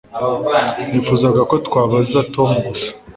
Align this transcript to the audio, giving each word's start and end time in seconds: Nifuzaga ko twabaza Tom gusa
Nifuzaga 0.91 1.41
ko 1.49 1.55
twabaza 1.67 2.17
Tom 2.33 2.49
gusa 2.65 2.89